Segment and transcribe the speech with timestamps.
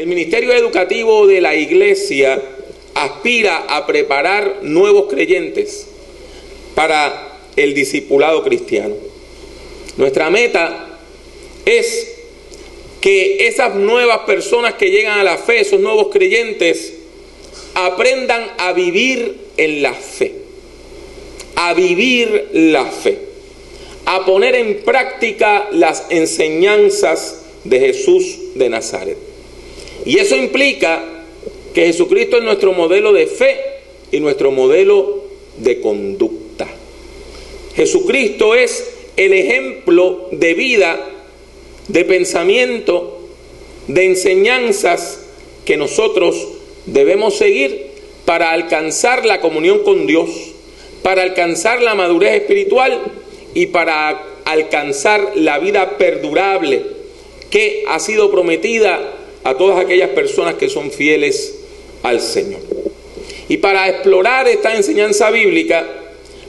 [0.00, 2.40] el ministerio educativo de la iglesia
[2.94, 5.88] aspira a preparar nuevos creyentes
[6.74, 8.94] para el discipulado cristiano.
[9.98, 10.98] Nuestra meta
[11.66, 12.16] es
[13.02, 16.94] que esas nuevas personas que llegan a la fe, esos nuevos creyentes,
[17.74, 20.32] aprendan a vivir en la fe,
[21.56, 23.18] a vivir la fe,
[24.06, 29.29] a poner en práctica las enseñanzas de Jesús de Nazaret.
[30.04, 31.04] Y eso implica
[31.74, 33.58] que Jesucristo es nuestro modelo de fe
[34.12, 35.24] y nuestro modelo
[35.58, 36.66] de conducta.
[37.74, 40.98] Jesucristo es el ejemplo de vida,
[41.88, 43.20] de pensamiento,
[43.86, 45.26] de enseñanzas
[45.64, 46.48] que nosotros
[46.86, 47.90] debemos seguir
[48.24, 50.30] para alcanzar la comunión con Dios,
[51.02, 53.00] para alcanzar la madurez espiritual
[53.54, 56.82] y para alcanzar la vida perdurable
[57.50, 61.58] que ha sido prometida a todas aquellas personas que son fieles
[62.02, 62.60] al Señor.
[63.48, 65.86] Y para explorar esta enseñanza bíblica,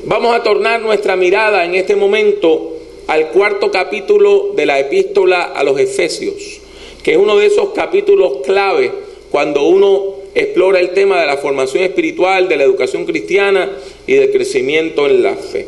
[0.03, 5.63] vamos a tornar nuestra mirada en este momento al cuarto capítulo de la epístola a
[5.63, 6.59] los Efesios,
[7.03, 8.91] que es uno de esos capítulos clave
[9.31, 13.71] cuando uno explora el tema de la formación espiritual, de la educación cristiana
[14.07, 15.67] y del crecimiento en la fe.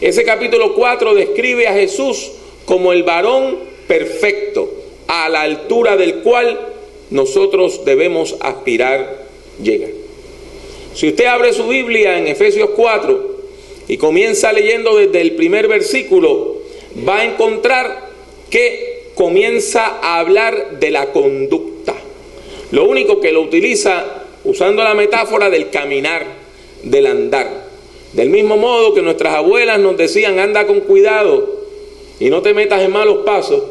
[0.00, 2.30] Ese capítulo 4 describe a Jesús
[2.64, 4.70] como el varón perfecto,
[5.08, 6.60] a la altura del cual
[7.10, 9.26] nosotros debemos aspirar
[9.62, 9.90] llegar.
[10.94, 13.38] Si usted abre su Biblia en Efesios 4
[13.88, 16.58] y comienza leyendo desde el primer versículo,
[17.08, 18.08] va a encontrar
[18.50, 21.94] que comienza a hablar de la conducta.
[22.70, 26.26] Lo único que lo utiliza usando la metáfora del caminar,
[26.82, 27.68] del andar.
[28.12, 31.58] Del mismo modo que nuestras abuelas nos decían, anda con cuidado
[32.20, 33.62] y no te metas en malos pasos,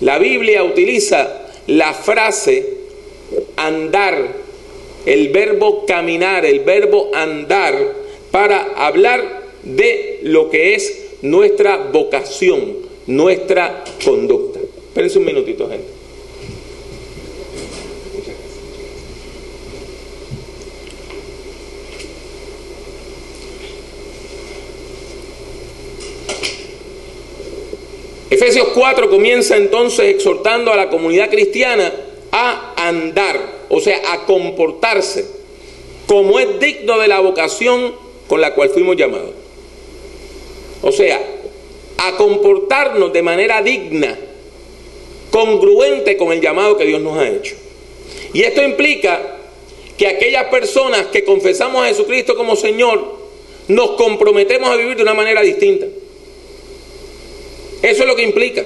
[0.00, 2.66] la Biblia utiliza la frase
[3.56, 4.28] andar,
[5.06, 7.74] el verbo caminar, el verbo andar,
[8.30, 14.60] para hablar de lo que es nuestra vocación, nuestra conducta.
[14.88, 15.99] Espérense un minutito, gente.
[28.30, 31.92] Efesios 4 comienza entonces exhortando a la comunidad cristiana
[32.30, 35.24] a andar, o sea, a comportarse
[36.06, 37.92] como es digno de la vocación
[38.28, 39.32] con la cual fuimos llamados.
[40.82, 41.20] O sea,
[41.98, 44.16] a comportarnos de manera digna,
[45.30, 47.56] congruente con el llamado que Dios nos ha hecho.
[48.32, 49.36] Y esto implica
[49.98, 53.18] que aquellas personas que confesamos a Jesucristo como Señor,
[53.68, 55.86] nos comprometemos a vivir de una manera distinta.
[57.82, 58.64] Eso es lo que implica.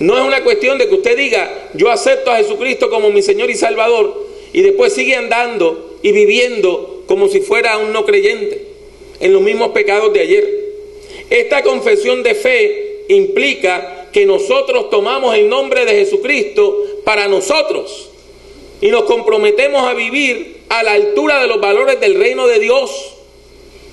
[0.00, 3.50] No es una cuestión de que usted diga, yo acepto a Jesucristo como mi Señor
[3.50, 8.66] y Salvador, y después sigue andando y viviendo como si fuera un no creyente,
[9.20, 10.60] en los mismos pecados de ayer.
[11.28, 18.10] Esta confesión de fe implica que nosotros tomamos el nombre de Jesucristo para nosotros
[18.80, 23.14] y nos comprometemos a vivir a la altura de los valores del reino de Dios.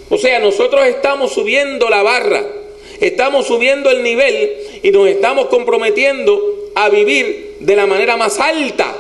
[0.10, 2.57] O sea, nosotros estamos subiendo la barra
[3.00, 8.96] Estamos subiendo el nivel y nos estamos comprometiendo a vivir de la manera más alta,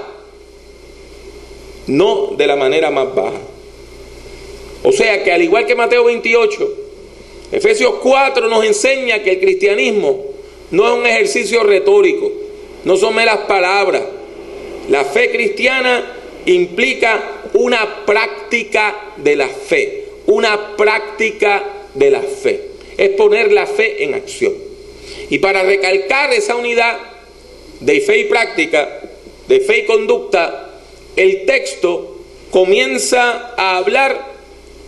[1.87, 3.39] no de la manera más baja.
[4.83, 6.73] O sea que al igual que Mateo 28,
[7.51, 10.25] Efesios 4 nos enseña que el cristianismo
[10.71, 12.31] no es un ejercicio retórico,
[12.83, 14.03] no son meras palabras.
[14.89, 16.13] La fe cristiana
[16.45, 21.63] implica una práctica de la fe, una práctica
[21.95, 24.53] de la fe es poner la fe en acción.
[25.29, 26.97] Y para recalcar esa unidad
[27.79, 29.01] de fe y práctica,
[29.47, 30.79] de fe y conducta,
[31.15, 32.17] el texto
[32.51, 34.35] comienza a hablar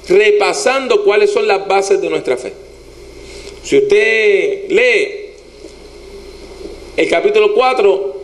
[0.07, 2.53] repasando cuáles son las bases de nuestra fe.
[3.63, 5.29] Si usted lee
[6.97, 8.23] el capítulo 4,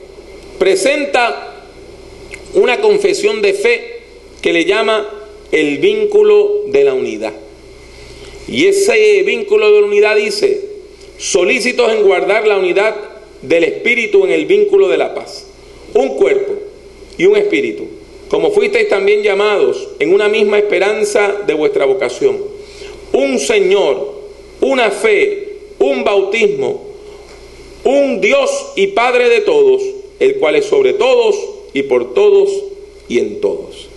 [0.57, 1.54] presenta
[2.54, 4.00] una confesión de fe
[4.42, 5.07] que le llama
[5.51, 7.33] el vínculo de la unidad.
[8.47, 10.62] Y ese vínculo de unidad dice,
[11.18, 12.95] solícitos en guardar la unidad
[13.42, 15.47] del espíritu en el vínculo de la paz.
[15.94, 16.53] Un cuerpo
[17.18, 17.86] y un espíritu,
[18.30, 22.38] como fuisteis también llamados en una misma esperanza de vuestra vocación.
[23.13, 24.13] Un Señor,
[24.62, 26.86] una fe, un bautismo,
[27.83, 29.81] un Dios y Padre de todos,
[30.19, 31.36] el cual es sobre todos
[31.74, 32.50] y por todos
[33.07, 33.89] y en todos.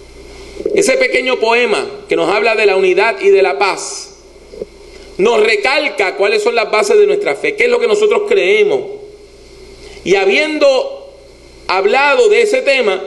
[0.74, 4.17] Ese pequeño poema que nos habla de la unidad y de la paz
[5.18, 8.80] nos recalca cuáles son las bases de nuestra fe, qué es lo que nosotros creemos.
[10.04, 11.12] Y habiendo
[11.66, 13.02] hablado de ese tema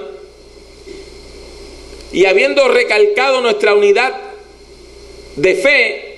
[2.12, 4.14] y habiendo recalcado nuestra unidad
[5.38, 6.12] de fe,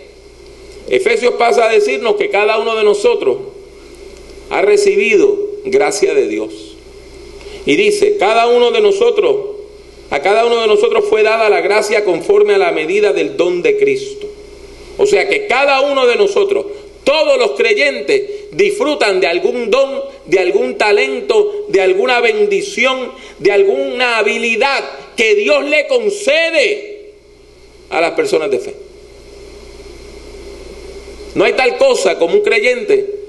[0.89, 3.37] Efesios pasa a decirnos que cada uno de nosotros
[4.49, 6.75] ha recibido gracia de Dios.
[7.65, 9.37] Y dice, cada uno de nosotros,
[10.09, 13.61] a cada uno de nosotros fue dada la gracia conforme a la medida del don
[13.61, 14.32] de Cristo.
[14.97, 16.65] O sea que cada uno de nosotros,
[17.03, 24.17] todos los creyentes, disfrutan de algún don, de algún talento, de alguna bendición, de alguna
[24.17, 24.83] habilidad
[25.15, 27.11] que Dios le concede
[27.89, 28.75] a las personas de fe.
[31.35, 33.23] No hay tal cosa como un creyente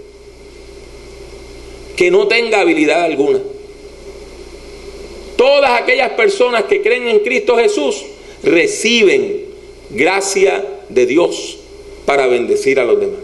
[1.96, 3.40] que no tenga habilidad alguna.
[5.37, 8.05] Todas aquellas personas que creen en Cristo Jesús
[8.43, 9.46] reciben
[9.90, 11.59] gracia de Dios
[12.07, 13.21] para bendecir a los demás.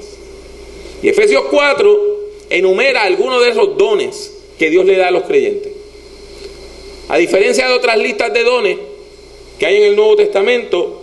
[1.02, 2.20] Y Efesios 4
[2.50, 5.72] enumera algunos de esos dones que Dios le da a los creyentes.
[7.08, 8.78] A diferencia de otras listas de dones
[9.58, 11.02] que hay en el Nuevo Testamento,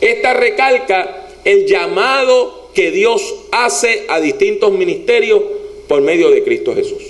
[0.00, 5.42] esta recalca el llamado que Dios hace a distintos ministerios
[5.86, 7.02] por medio de Cristo Jesús.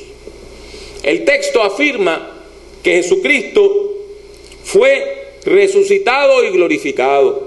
[1.02, 2.31] El texto afirma
[2.82, 3.94] que Jesucristo
[4.62, 7.44] fue resucitado y glorificado.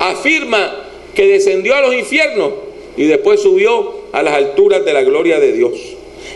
[0.00, 2.52] Afirma que descendió a los infiernos
[2.96, 5.74] y después subió a las alturas de la gloria de Dios.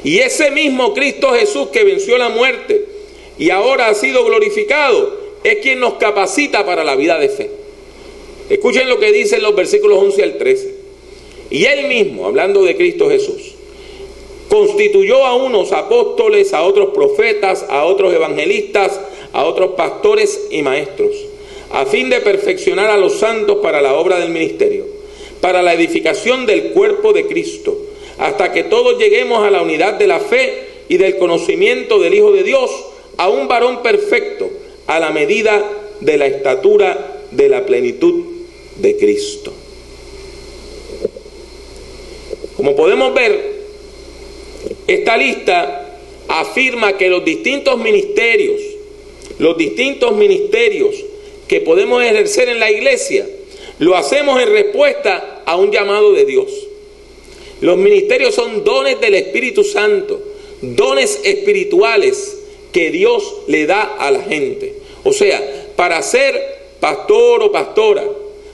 [0.05, 2.84] Y ese mismo Cristo Jesús que venció la muerte
[3.38, 7.50] y ahora ha sido glorificado es quien nos capacita para la vida de fe.
[8.49, 10.75] Escuchen lo que dicen los versículos 11 al 13.
[11.50, 13.55] Y él mismo, hablando de Cristo Jesús,
[14.49, 19.00] constituyó a unos apóstoles, a otros profetas, a otros evangelistas,
[19.32, 21.12] a otros pastores y maestros,
[21.75, 24.87] a fin de perfeccionar a los santos para la obra del ministerio,
[25.41, 27.76] para la edificación del cuerpo de Cristo,
[28.17, 32.31] hasta que todos lleguemos a la unidad de la fe y del conocimiento del Hijo
[32.31, 32.71] de Dios,
[33.17, 34.49] a un varón perfecto,
[34.87, 35.69] a la medida
[35.99, 38.23] de la estatura de la plenitud
[38.76, 39.53] de Cristo.
[42.56, 43.53] Como podemos ver,
[44.87, 45.99] esta lista
[46.29, 48.61] afirma que los distintos ministerios,
[49.41, 50.94] los distintos ministerios
[51.55, 53.25] que podemos ejercer en la iglesia,
[53.79, 56.51] lo hacemos en respuesta a un llamado de Dios.
[57.61, 60.21] Los ministerios son dones del Espíritu Santo,
[60.61, 62.39] dones espirituales
[62.73, 64.75] que Dios le da a la gente.
[65.05, 65.41] O sea,
[65.77, 66.35] para ser
[66.81, 68.05] pastor o pastora,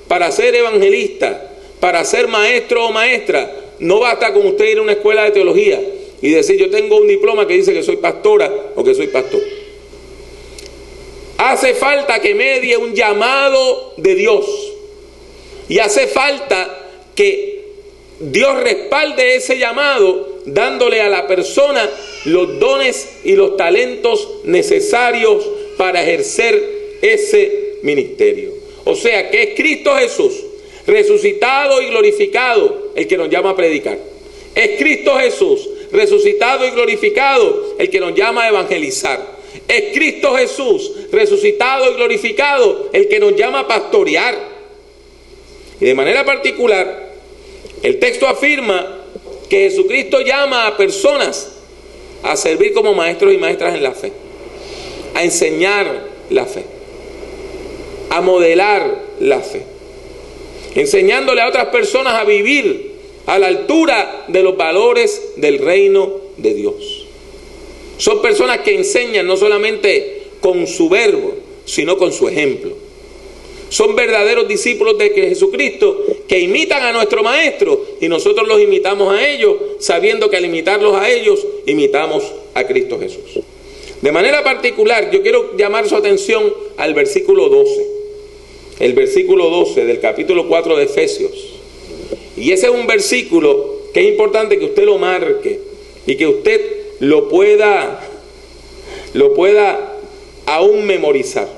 [0.07, 4.93] para ser evangelista, para ser maestro o maestra, no basta con usted ir a una
[4.93, 5.81] escuela de teología
[6.21, 9.41] y decir yo tengo un diploma que dice que soy pastora o que soy pastor.
[11.41, 14.45] Hace falta que medie un llamado de Dios.
[15.71, 16.69] Y hace falta
[17.15, 17.65] que
[18.21, 21.89] Dios respalde ese llamado dándole a la persona
[22.27, 25.43] los dones y los talentos necesarios
[25.79, 28.53] para ejercer ese ministerio.
[28.85, 30.35] O sea que es Cristo Jesús,
[30.87, 33.97] resucitado y glorificado, el que nos llama a predicar.
[34.55, 39.40] Es Cristo Jesús, resucitado y glorificado, el que nos llama a evangelizar.
[39.71, 44.37] Es Cristo Jesús, resucitado y glorificado, el que nos llama a pastorear.
[45.81, 47.13] Y de manera particular,
[47.81, 48.99] el texto afirma
[49.49, 51.53] que Jesucristo llama a personas
[52.25, 54.11] a servir como maestros y maestras en la fe,
[55.15, 56.65] a enseñar la fe,
[58.11, 59.63] a modelar la fe,
[60.75, 62.97] enseñándole a otras personas a vivir
[63.27, 67.00] a la altura de los valores del reino de Dios.
[68.01, 71.35] Son personas que enseñan no solamente con su verbo,
[71.67, 72.73] sino con su ejemplo.
[73.69, 79.29] Son verdaderos discípulos de Jesucristo que imitan a nuestro Maestro y nosotros los imitamos a
[79.29, 83.45] ellos, sabiendo que al imitarlos a ellos, imitamos a Cristo Jesús.
[84.01, 87.87] De manera particular, yo quiero llamar su atención al versículo 12,
[88.81, 91.33] el versículo 12 del capítulo 4 de Efesios.
[92.35, 95.61] Y ese es un versículo que es importante que usted lo marque
[96.07, 98.01] y que usted lo pueda,
[99.15, 99.97] lo pueda
[100.47, 101.49] aún memorizar.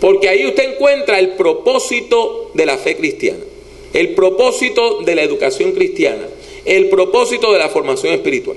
[0.00, 3.44] Porque ahí usted encuentra el propósito de la fe cristiana,
[3.92, 6.26] el propósito de la educación cristiana,
[6.64, 8.56] el propósito de la formación espiritual.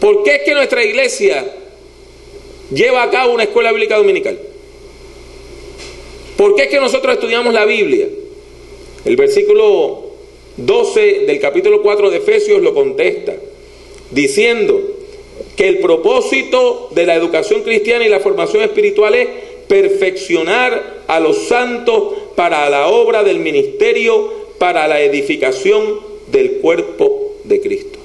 [0.00, 1.44] ¿Por qué es que nuestra iglesia
[2.72, 4.38] lleva a cabo una escuela bíblica dominical?
[6.36, 8.08] ¿Por qué es que nosotros estudiamos la Biblia?
[9.04, 10.04] El versículo
[10.56, 13.34] 12 del capítulo 4 de Efesios lo contesta,
[14.10, 14.93] diciendo
[15.56, 19.28] que el propósito de la educación cristiana y la formación espiritual es
[19.68, 27.60] perfeccionar a los santos para la obra del ministerio, para la edificación del cuerpo de
[27.60, 27.98] Cristo.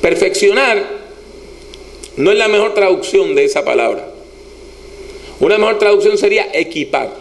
[0.00, 1.02] Perfeccionar
[2.16, 4.08] no es la mejor traducción de esa palabra.
[5.40, 7.12] Una mejor traducción sería equipar.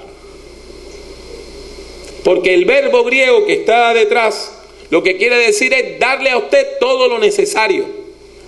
[2.24, 4.58] Porque el verbo griego que está detrás
[4.92, 8.01] lo que quiere decir es darle a usted todo lo necesario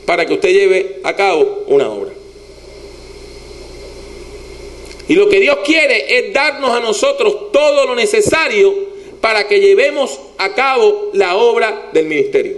[0.05, 2.11] para que usted lleve a cabo una obra.
[5.07, 8.73] Y lo que Dios quiere es darnos a nosotros todo lo necesario
[9.21, 12.57] para que llevemos a cabo la obra del ministerio.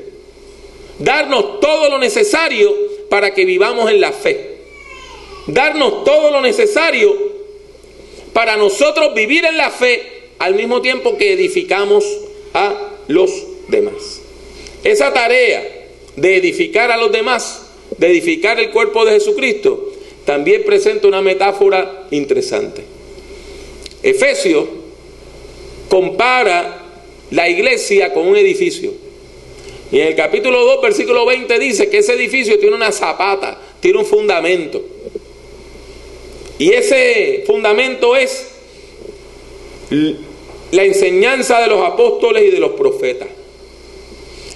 [1.00, 2.74] Darnos todo lo necesario
[3.10, 4.56] para que vivamos en la fe.
[5.48, 7.16] Darnos todo lo necesario
[8.34, 12.06] para nosotros vivir en la fe al mismo tiempo que edificamos
[12.54, 13.32] a los
[13.68, 14.22] demás.
[14.84, 15.75] Esa tarea
[16.16, 17.68] de edificar a los demás,
[17.98, 19.92] de edificar el cuerpo de Jesucristo,
[20.26, 22.84] también presenta una metáfora interesante.
[24.02, 24.66] Efesios
[25.90, 26.84] compara
[27.32, 28.92] la iglesia con un edificio.
[29.92, 34.00] Y en el capítulo 2, versículo 20 dice que ese edificio tiene una zapata, tiene
[34.00, 34.84] un fundamento.
[36.58, 38.48] Y ese fundamento es
[40.72, 43.28] la enseñanza de los apóstoles y de los profetas.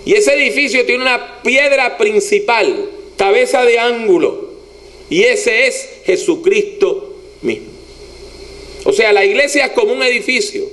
[0.06, 4.50] Y ese edificio tiene una piedra principal, cabeza de ángulo.
[5.10, 7.68] Y ese es Jesucristo mismo.
[8.86, 10.64] O sea, la iglesia es como un edificio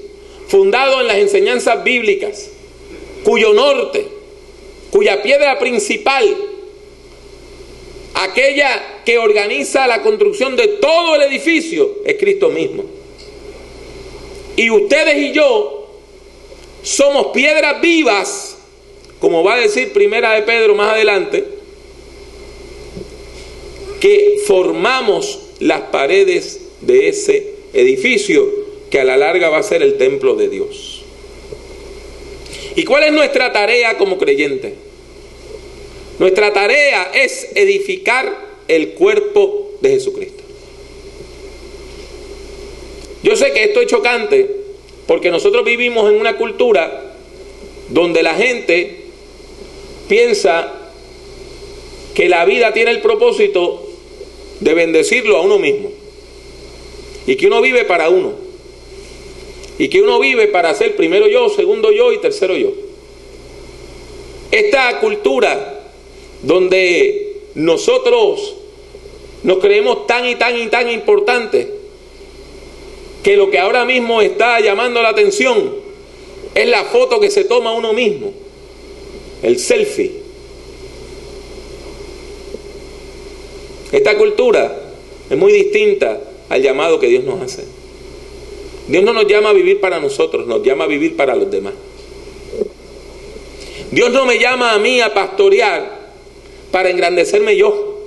[0.48, 2.50] fundado en las enseñanzas bíblicas,
[3.24, 4.06] cuyo norte,
[4.90, 6.36] cuya piedra principal,
[8.14, 12.84] aquella que organiza la construcción de todo el edificio, es Cristo mismo.
[14.56, 15.90] Y ustedes y yo
[16.82, 18.55] somos piedras vivas
[19.20, 21.44] como va a decir Primera de Pedro más adelante,
[24.00, 28.46] que formamos las paredes de ese edificio
[28.90, 31.02] que a la larga va a ser el templo de Dios.
[32.76, 34.74] ¿Y cuál es nuestra tarea como creyente?
[36.18, 40.42] Nuestra tarea es edificar el cuerpo de Jesucristo.
[43.22, 44.48] Yo sé que esto es chocante
[45.06, 47.14] porque nosotros vivimos en una cultura
[47.88, 49.05] donde la gente
[50.08, 50.72] piensa
[52.14, 53.86] que la vida tiene el propósito
[54.60, 55.90] de bendecirlo a uno mismo.
[57.26, 58.32] Y que uno vive para uno.
[59.78, 62.72] Y que uno vive para ser primero yo, segundo yo y tercero yo.
[64.50, 65.90] Esta cultura
[66.42, 68.54] donde nosotros
[69.42, 71.68] nos creemos tan y tan y tan importantes
[73.22, 75.74] que lo que ahora mismo está llamando la atención
[76.54, 78.45] es la foto que se toma uno mismo
[79.42, 80.12] el selfie.
[83.92, 84.76] Esta cultura
[85.30, 87.64] es muy distinta al llamado que Dios nos hace.
[88.88, 91.74] Dios no nos llama a vivir para nosotros, nos llama a vivir para los demás.
[93.90, 96.10] Dios no me llama a mí a pastorear
[96.70, 98.00] para engrandecerme yo,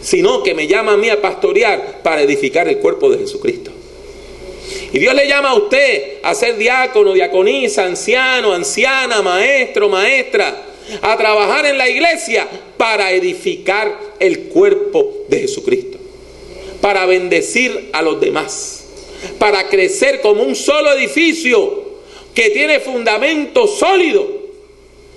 [0.00, 3.73] sino que me llama a mí a pastorear para edificar el cuerpo de Jesucristo.
[4.94, 10.66] Y Dios le llama a usted a ser diácono, diaconisa, anciano, anciana, maestro, maestra,
[11.02, 15.98] a trabajar en la iglesia para edificar el cuerpo de Jesucristo,
[16.80, 18.84] para bendecir a los demás,
[19.40, 21.82] para crecer como un solo edificio
[22.32, 24.28] que tiene fundamento sólido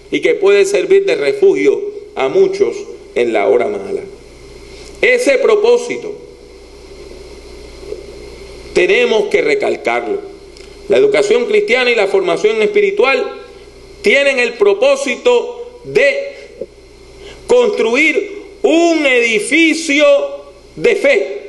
[0.10, 1.80] y que puede servir de refugio
[2.16, 2.76] a muchos
[3.14, 4.02] en la hora mala.
[5.04, 6.27] Ese propósito
[8.78, 10.20] tenemos que recalcarlo.
[10.88, 13.42] La educación cristiana y la formación espiritual
[14.04, 16.36] tienen el propósito de
[17.48, 20.06] construir un edificio
[20.76, 21.42] de fe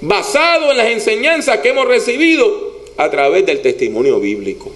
[0.00, 4.72] basado en las enseñanzas que hemos recibido a través del testimonio bíblico.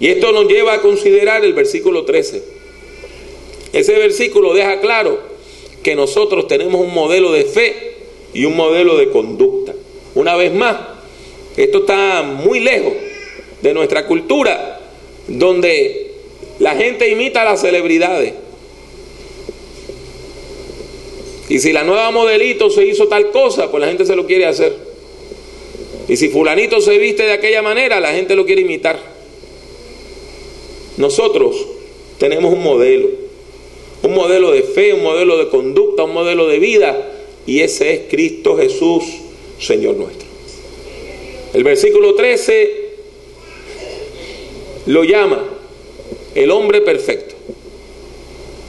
[0.00, 2.42] Y esto nos lleva a considerar el versículo 13.
[3.72, 5.20] Ese versículo deja claro
[5.84, 7.90] que nosotros tenemos un modelo de fe
[8.32, 9.59] y un modelo de conducta.
[10.14, 10.76] Una vez más,
[11.56, 12.92] esto está muy lejos
[13.62, 14.80] de nuestra cultura,
[15.28, 16.12] donde
[16.58, 18.34] la gente imita a las celebridades.
[21.48, 24.46] Y si la nueva modelito se hizo tal cosa, pues la gente se lo quiere
[24.46, 24.76] hacer.
[26.08, 29.00] Y si fulanito se viste de aquella manera, la gente lo quiere imitar.
[30.96, 31.56] Nosotros
[32.18, 33.08] tenemos un modelo,
[34.02, 37.10] un modelo de fe, un modelo de conducta, un modelo de vida
[37.46, 39.04] y ese es Cristo Jesús,
[39.60, 40.26] Señor nuestro.
[41.52, 42.80] El versículo 13
[44.86, 45.44] lo llama
[46.34, 47.34] el hombre perfecto,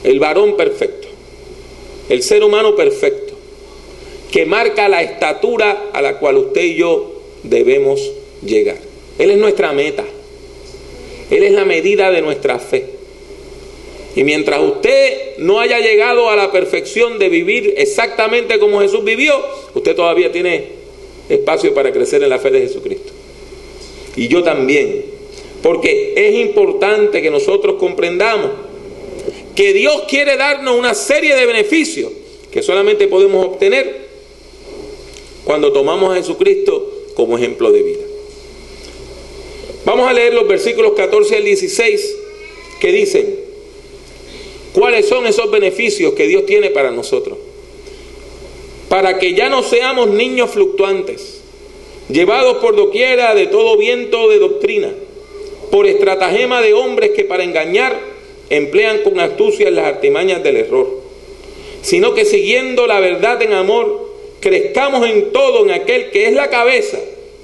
[0.04, 1.08] el varón perfecto,
[2.08, 3.34] el ser humano perfecto,
[4.30, 8.00] que marca la estatura a la cual usted y yo debemos
[8.44, 8.78] llegar.
[9.18, 10.04] Él es nuestra meta,
[11.30, 12.84] Él es la medida de nuestra fe.
[14.14, 19.34] Y mientras usted no haya llegado a la perfección de vivir exactamente como Jesús vivió,
[19.74, 20.81] usted todavía tiene
[21.32, 23.12] espacio para crecer en la fe de Jesucristo.
[24.16, 25.04] Y yo también.
[25.62, 28.50] Porque es importante que nosotros comprendamos
[29.54, 32.10] que Dios quiere darnos una serie de beneficios
[32.50, 34.08] que solamente podemos obtener
[35.44, 38.02] cuando tomamos a Jesucristo como ejemplo de vida.
[39.84, 42.16] Vamos a leer los versículos 14 al 16
[42.80, 43.36] que dicen,
[44.72, 47.38] ¿cuáles son esos beneficios que Dios tiene para nosotros?
[48.92, 51.40] Para que ya no seamos niños fluctuantes,
[52.10, 54.92] llevados por doquiera de todo viento de doctrina,
[55.70, 57.98] por estratagema de hombres que para engañar
[58.50, 60.88] emplean con astucia las artimañas del error,
[61.80, 66.50] sino que siguiendo la verdad en amor, crezcamos en todo en aquel que es la
[66.50, 66.98] cabeza,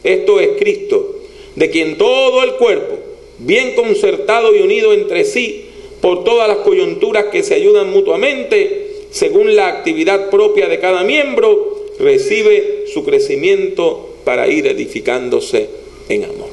[0.04, 1.14] esto es Cristo
[1.56, 2.98] de quien todo el cuerpo,
[3.38, 5.64] bien concertado y unido entre sí
[6.02, 11.86] por todas las coyunturas que se ayudan mutuamente, según la actividad propia de cada miembro,
[11.98, 15.68] recibe su crecimiento para ir edificándose
[16.08, 16.48] en amor.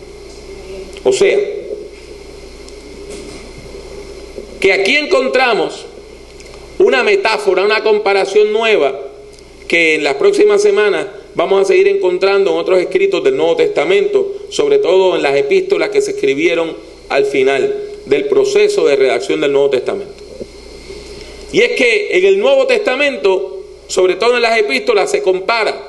[1.03, 1.38] O sea,
[4.59, 5.85] que aquí encontramos
[6.79, 9.00] una metáfora, una comparación nueva
[9.67, 14.33] que en las próximas semanas vamos a seguir encontrando en otros escritos del Nuevo Testamento,
[14.50, 16.75] sobre todo en las epístolas que se escribieron
[17.09, 20.14] al final del proceso de redacción del Nuevo Testamento.
[21.55, 25.88] Y es que en el Nuevo Testamento, sobre todo en las epístolas, se compara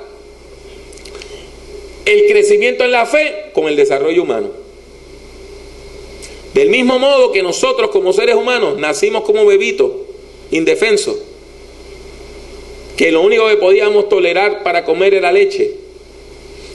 [2.05, 4.51] el crecimiento en la fe con el desarrollo humano.
[6.55, 9.91] Del mismo modo que nosotros como seres humanos nacimos como bebitos,
[10.53, 11.17] indefensos,
[12.97, 15.73] que lo único que podíamos tolerar para comer era leche.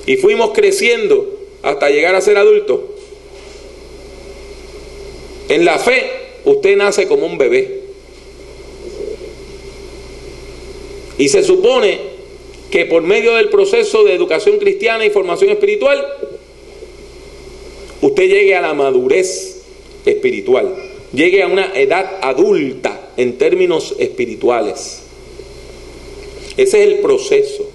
[0.05, 2.81] Y fuimos creciendo hasta llegar a ser adultos.
[5.47, 6.11] En la fe,
[6.43, 7.80] usted nace como un bebé.
[11.17, 11.99] Y se supone
[12.71, 16.05] que por medio del proceso de educación cristiana y formación espiritual,
[18.01, 19.61] usted llegue a la madurez
[20.05, 20.73] espiritual,
[21.13, 25.01] llegue a una edad adulta en términos espirituales.
[26.57, 27.69] Ese es el proceso.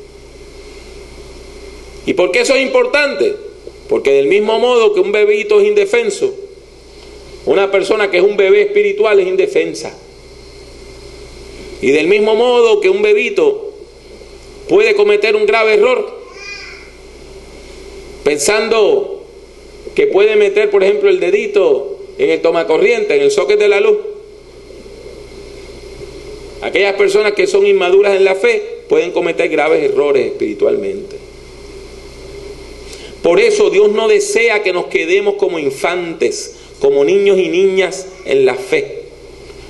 [2.07, 3.35] ¿Y por qué eso es importante?
[3.88, 6.35] Porque del mismo modo que un bebito es indefenso,
[7.44, 9.96] una persona que es un bebé espiritual es indefensa.
[11.83, 13.73] Y del mismo modo que un bebito
[14.69, 16.21] puede cometer un grave error,
[18.25, 19.25] pensando
[19.95, 23.81] que puede meter, por ejemplo, el dedito en el tomacorriente, en el socket de la
[23.81, 23.99] luz,
[26.62, 31.17] Aquellas personas que son inmaduras en la fe pueden cometer graves errores espiritualmente.
[33.23, 38.47] Por eso Dios no desea que nos quedemos como infantes, como niños y niñas en
[38.47, 39.06] la fe.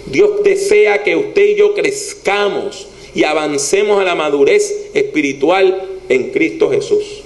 [0.06, 6.70] Dios desea que usted y yo crezcamos y avancemos a la madurez espiritual en Cristo
[6.70, 7.22] Jesús.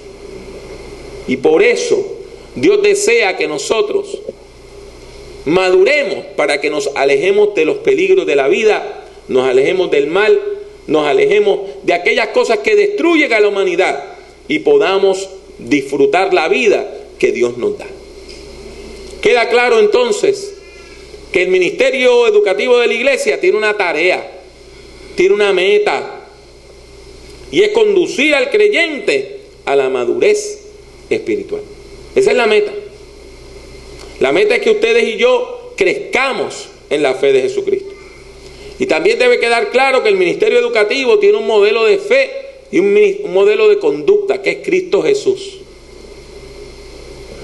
[1.27, 2.17] Y por eso
[2.55, 4.19] Dios desea que nosotros
[5.45, 10.39] maduremos para que nos alejemos de los peligros de la vida nos alejemos del mal,
[10.87, 14.03] nos alejemos de aquellas cosas que destruyen a la humanidad
[14.47, 17.87] y podamos disfrutar la vida que Dios nos da.
[19.21, 20.50] Queda claro entonces
[21.31, 24.39] que el ministerio educativo de la iglesia tiene una tarea,
[25.15, 26.21] tiene una meta,
[27.51, 30.61] y es conducir al creyente a la madurez
[31.09, 31.61] espiritual.
[32.15, 32.71] Esa es la meta.
[34.19, 37.91] La meta es que ustedes y yo crezcamos en la fe de Jesucristo.
[38.79, 42.31] Y también debe quedar claro que el ministerio educativo tiene un modelo de fe
[42.71, 45.59] y un, modelo de conducta que es Cristo Jesús.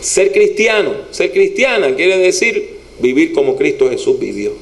[0.02, 4.54] Ser cristiano, ser cristiana quiere decir vivir como Cristo Jesús vivió.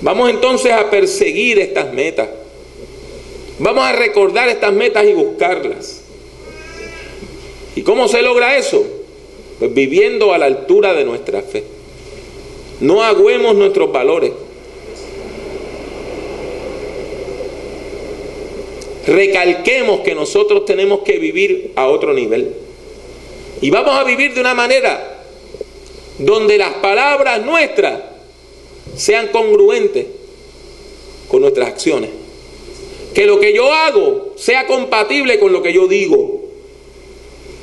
[0.00, 2.28] Vamos entonces a perseguir estas metas.
[3.58, 6.02] Vamos a recordar estas metas y buscarlas.
[7.74, 8.84] ¿Y cómo se logra eso?
[9.58, 11.64] Pues viviendo a la altura de nuestra fe.
[12.80, 14.32] No agüemos nuestros valores.
[19.06, 22.52] recalquemos que nosotros tenemos que vivir a otro nivel.
[23.60, 25.15] Y vamos a vivir de una manera
[26.18, 28.00] donde las palabras nuestras
[28.96, 30.06] sean congruentes
[31.28, 32.10] con nuestras acciones.
[33.14, 36.42] Que lo que yo hago sea compatible con lo que yo digo.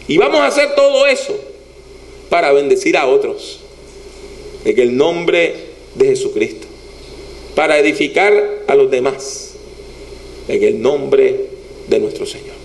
[0.08, 1.40] Y vamos a hacer todo eso
[2.30, 3.60] para bendecir a otros.
[4.66, 5.56] En el nombre
[5.96, 6.68] de Jesucristo.
[7.56, 9.54] Para edificar a los demás
[10.48, 11.46] en el nombre
[11.88, 12.63] de nuestro Señor.